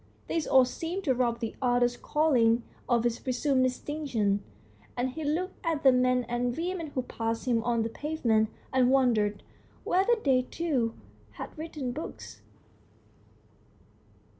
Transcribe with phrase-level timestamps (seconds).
[0.27, 4.43] This all seemed to rob the author's calling of its presumed distinction,
[4.97, 8.89] and he looked at the men and women who passed him on the pavement, and
[8.89, 9.43] wondered
[9.83, 10.95] whether they too
[11.33, 12.41] had written books.